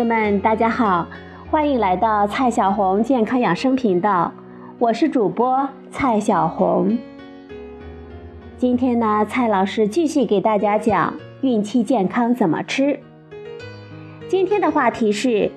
[0.00, 1.06] 朋友们，大家好，
[1.50, 4.32] 欢迎来到蔡小红健康养生频道，
[4.78, 6.96] 我是主播蔡小红。
[8.56, 12.98] 今天呢，蔡老师继续给大家讲孕期健康怎么吃。
[14.26, 15.50] 今天的话题是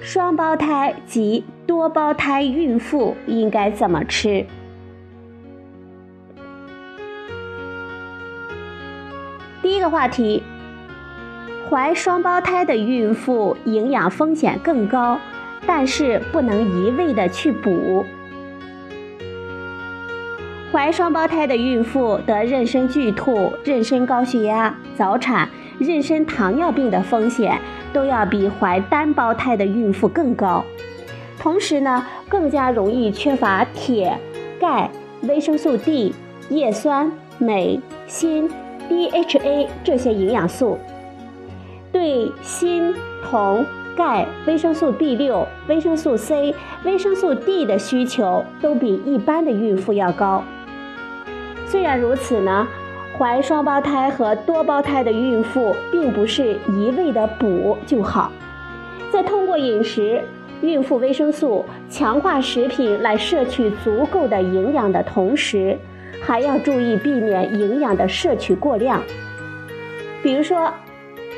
[0.00, 4.46] 双胞胎及多胞胎孕妇应该怎么吃。
[9.60, 10.42] 第一个话题。
[11.70, 15.16] 怀双胞胎的孕妇营养风险更高，
[15.64, 18.04] 但是不能一味的去补。
[20.72, 27.56] 怀双胞胎的孕妇得妊娠剧吐、妊娠高血压、早产、妊娠糖尿病的风险
[27.92, 30.64] 都要比怀单胞胎的孕妇更高，
[31.38, 34.18] 同时呢，更加容易缺乏铁、
[34.58, 34.90] 钙、
[35.22, 36.12] 维生素 D、
[36.48, 38.48] 叶酸、镁、锌、
[38.88, 40.76] DHA 这些营养素。
[41.92, 42.94] 对锌、
[43.28, 50.44] 铜、钙、维生素 B 六、维生素 C、维生素 D 的需求都比一般的孕妇要高。
[51.66, 52.66] 虽然如此呢，
[53.18, 58.30] 怀双胞胎和多胞胎的孕妇并不是一味的补就好，
[59.12, 60.22] 在通过饮食、
[60.62, 65.76] 孕妇维生素、强化食品来摄取足够的营养的同时，
[66.22, 69.02] 还要注意避免营养的摄取过量，
[70.22, 70.72] 比如说。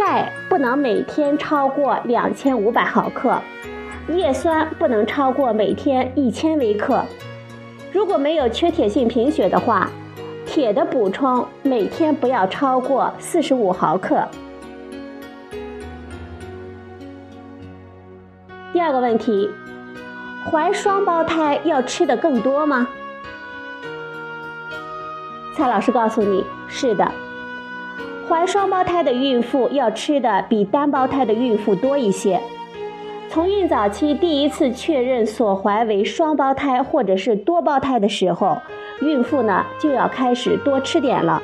[0.00, 3.38] 钙不能每天超过两千五百毫克，
[4.08, 7.04] 叶酸不能超过每天一千微克。
[7.92, 9.90] 如果没有缺铁性贫血的话，
[10.46, 14.26] 铁的补充每天不要超过四十五毫克。
[18.72, 19.50] 第二个问题，
[20.50, 22.88] 怀双胞胎要吃的更多吗？
[25.54, 27.06] 蔡老师告诉你，是的。
[28.30, 32.40] 怀双胞胎的孕妇要吃的比单胞胎的孕妇多一些。
[33.28, 38.56] 从孕早期第一次确认所怀为双胞胎或者是多胞胎的时候，
[39.00, 41.42] 孕妇呢就要开始多吃点了。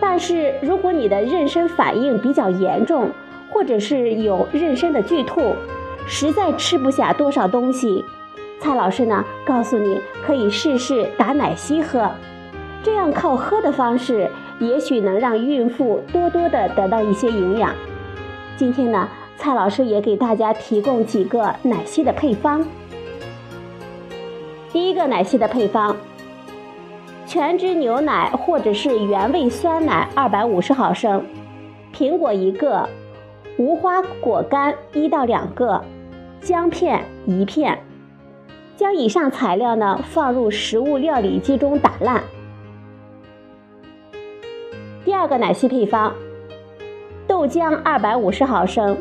[0.00, 3.08] 但是如果你的妊娠反应比较严重，
[3.48, 5.54] 或者是有妊娠的剧吐，
[6.08, 8.04] 实在吃不下多少东西，
[8.58, 12.10] 蔡老师呢告诉你可以试试打奶昔喝，
[12.82, 14.28] 这样靠喝的方式。
[14.60, 17.74] 也许能让孕妇多多的得到一些营养。
[18.56, 22.64] 今天呢，蔡老师也给大家提供几个奶昔的配方。
[24.70, 25.96] 第一个奶昔的配方：
[27.26, 31.24] 全脂牛奶或者是原味酸奶二百五十毫升，
[31.94, 32.86] 苹果一个，
[33.56, 35.82] 无花果干一到两个，
[36.42, 37.78] 姜片一片。
[38.76, 42.22] 将以上材料呢放入食物料理机中打烂。
[45.10, 46.14] 第二个奶昔配方：
[47.26, 48.96] 豆浆二百五十毫升，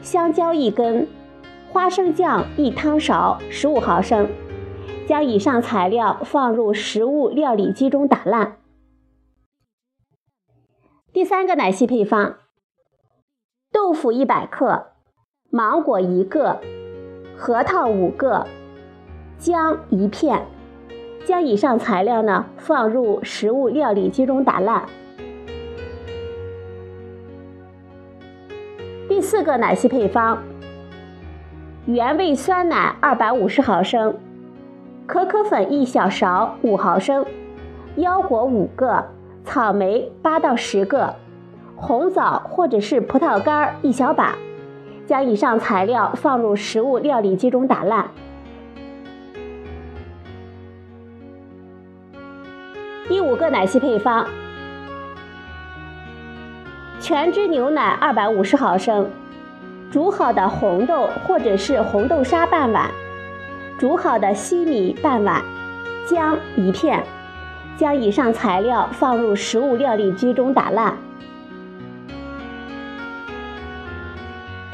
[0.00, 1.08] 香蕉一根，
[1.72, 4.28] 花生酱一汤勺十五毫升。
[5.08, 8.58] 将以上材料放入食物料理机中打烂。
[11.12, 12.36] 第三个奶昔配方：
[13.72, 14.92] 豆腐一百克，
[15.50, 16.60] 芒果一个，
[17.36, 18.46] 核桃五个，
[19.38, 20.46] 姜一片。
[21.26, 24.86] 将以上材料呢放入食物料理机中打烂。
[29.08, 30.36] 第四个奶昔配方：
[31.86, 34.14] 原味酸奶二百五十毫升，
[35.06, 37.24] 可可粉一小勺五毫升，
[37.96, 39.02] 腰果五个，
[39.46, 41.14] 草莓八到十个，
[41.74, 44.36] 红枣或者是葡萄干一小把。
[45.06, 48.10] 将以上材料放入食物料理机中打烂。
[53.08, 54.26] 第五个奶昔配方。
[57.08, 59.08] 全脂牛奶二百五十毫升，
[59.90, 62.90] 煮好的红豆或者是红豆沙半碗，
[63.78, 65.42] 煮好的西米半碗，
[66.06, 67.02] 姜一片。
[67.78, 70.98] 将以上材料放入食物料理机中打烂。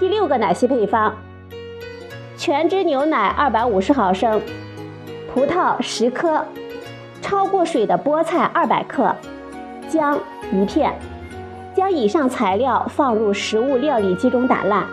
[0.00, 1.14] 第六个奶昔配方：
[2.36, 4.42] 全脂牛奶二百五十毫升，
[5.32, 6.44] 葡萄十颗，
[7.22, 9.14] 焯过水的菠菜二百克，
[9.88, 10.18] 姜
[10.50, 10.92] 一片。
[11.74, 14.86] 将以上材料放入食物料理机中打烂。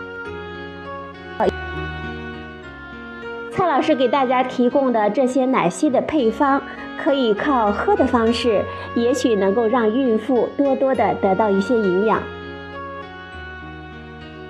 [3.50, 6.60] 蔡老师给大家提供的这些奶昔的配方，
[6.96, 8.62] 可以靠喝的方式，
[8.94, 12.20] 也许能够让孕妇多多的得到一些营养。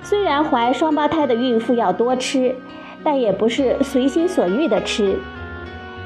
[0.01, 2.55] 虽然怀双胞胎的孕妇要多吃，
[3.03, 5.17] 但也不是随心所欲的吃。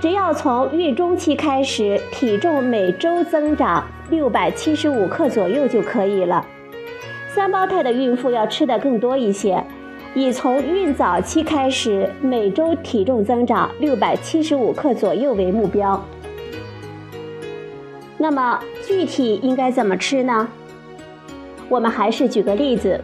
[0.01, 6.45] 只要从孕中期开始，体重每周增长六百七十五克左右就可以了。
[7.30, 9.63] 三胞胎的孕妇要吃的更多一些，
[10.15, 16.04] 以从孕早期开始，每周体重增长六百七十五克左右为目标。
[18.18, 20.48] 那么具体应该怎么吃呢？
[21.69, 23.00] 我们还是举个例子，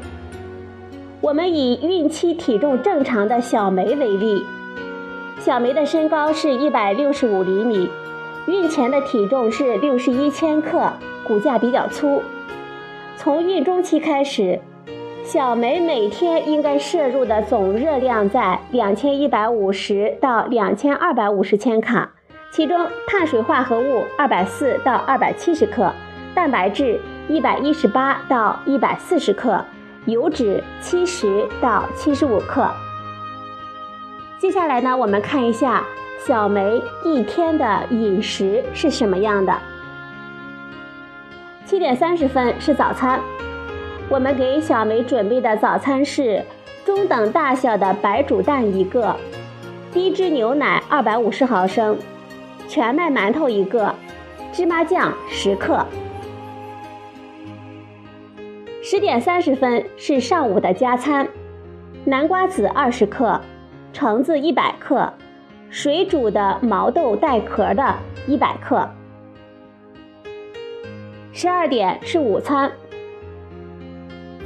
[1.21, 4.43] 我们以孕期体重正常的小梅为例，
[5.39, 7.87] 小梅的身高是一百六十五厘米，
[8.45, 10.91] 孕前的体重是六十一千克，
[11.25, 12.21] 骨架比较粗。
[13.15, 14.59] 从孕中期开始。
[15.25, 22.11] 小梅每天应该摄入的总热量在两千一百五十到两千二百五十千卡，
[22.51, 25.93] 其中碳水化合物二百四到二百七十克，
[26.35, 26.99] 蛋白质
[27.29, 29.63] 一百一十八到一百四十克，
[30.05, 32.69] 油脂七十到七十五克。
[34.37, 35.85] 接下来呢，我们看一下
[36.25, 39.53] 小梅一天的饮食是什么样的。
[41.65, 43.19] 七点三十分是早餐。
[44.09, 46.41] 我们给小梅准备的早餐是
[46.85, 49.13] 中等大小的白煮蛋一个，
[49.91, 51.97] 低脂牛奶二百五十毫升，
[52.69, 53.93] 全麦馒头一个，
[54.53, 55.85] 芝麻酱十克。
[58.81, 61.27] 十点三十分是上午的加餐，
[62.05, 63.41] 南瓜子二十克，
[63.91, 65.11] 橙子一百克，
[65.73, 67.95] 水煮的毛豆带壳的
[68.27, 68.87] 一百克。
[71.31, 72.71] 十二点是午餐。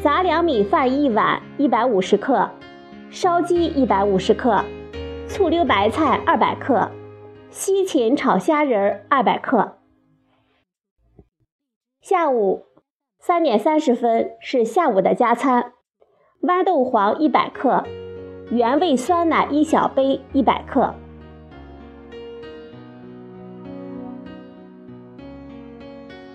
[0.01, 2.49] 杂粮米饭一碗，一百五十克；
[3.09, 4.63] 烧鸡一百五十克；
[5.27, 6.89] 醋溜白菜二百克；
[7.49, 9.79] 西芹炒虾仁二百克。
[11.99, 12.63] 下午
[13.19, 15.73] 三点三十分是下午的加餐，
[16.41, 17.83] 豌豆黄一百克，
[18.49, 20.95] 原味酸奶一小杯一百克。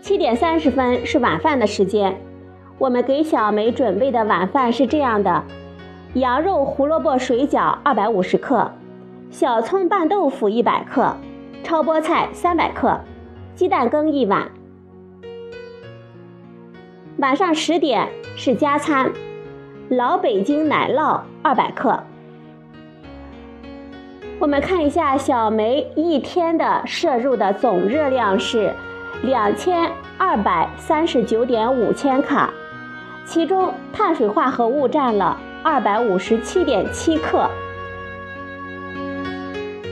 [0.02, 2.20] 七点三十分是晚饭的时间。
[2.76, 5.44] 我们给小梅准备的晚饭是这样的：
[6.14, 8.68] 羊肉胡萝卜水饺二百五十克，
[9.30, 11.16] 小葱拌豆腐一百克，
[11.62, 12.98] 超菠菜三百克，
[13.54, 14.50] 鸡蛋羹一碗。
[17.18, 19.12] 晚上十点是加餐，
[19.88, 22.02] 老北京奶酪二百克。
[24.40, 28.74] 我们看一下小梅一天的摄入的总热量是
[29.22, 32.52] 两千二百三十九点五千卡。
[33.24, 37.48] 其中碳水化合物占了二百五十七点七克，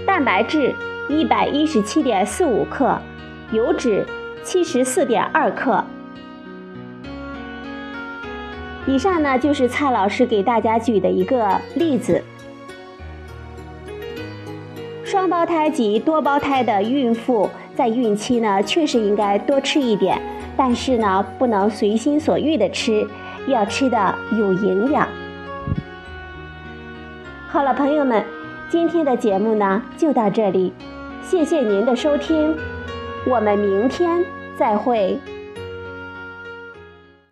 [0.05, 0.75] 蛋白质
[1.09, 3.01] 一百一十七点四五克，
[3.53, 4.05] 油脂
[4.43, 5.83] 七十四点二克。
[8.85, 12.21] 以上呢就是蔡老师给大家举的一个例子。
[15.05, 20.21] 双胞胎及多胞胎的孕妇在孕期呢，确实应该多吃一点。
[20.57, 23.07] 但是呢，不能随心所欲的吃，
[23.47, 25.09] 要吃的有营养。
[27.49, 28.23] 好了，朋友们，
[28.69, 30.73] 今天的节目呢就到这里，
[31.23, 32.55] 谢谢您的收听，
[33.27, 34.23] 我们明天
[34.59, 35.19] 再会。